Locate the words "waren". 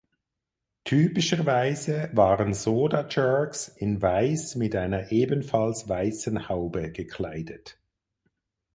2.13-2.55